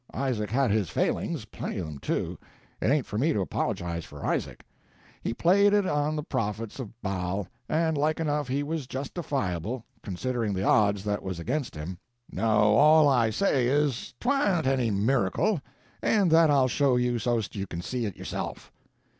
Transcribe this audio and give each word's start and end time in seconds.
Isaac 0.15 0.49
had 0.49 0.71
his 0.71 0.89
failings 0.89 1.45
plenty 1.45 1.77
of 1.77 1.85
them, 1.85 1.99
too; 1.99 2.39
it 2.81 2.87
ain't 2.89 3.05
for 3.05 3.19
me 3.19 3.33
to 3.33 3.39
apologize 3.41 4.03
for 4.03 4.25
Isaac; 4.25 4.65
he 5.21 5.31
played 5.31 5.73
it 5.73 5.85
on 5.85 6.15
the 6.15 6.23
prophets 6.23 6.79
of 6.79 6.99
Baal, 7.03 7.47
and 7.69 7.95
like 7.95 8.19
enough 8.19 8.47
he 8.47 8.63
was 8.63 8.87
justifiable, 8.87 9.85
considering 10.01 10.55
the 10.55 10.63
odds 10.63 11.03
that 11.03 11.21
was 11.21 11.39
against 11.39 11.75
him. 11.75 11.99
No, 12.31 12.75
all 12.77 13.07
I 13.07 13.29
say 13.29 13.67
is, 13.67 14.15
'twa'n't 14.19 14.65
any 14.65 14.89
miracle, 14.89 15.61
and 16.01 16.31
that 16.31 16.49
I'll 16.49 16.67
show 16.67 16.95
you 16.95 17.19
so's't 17.19 17.55
you 17.55 17.67
can 17.67 17.83
see 17.83 18.07
it 18.07 18.17
yourself. 18.17 18.71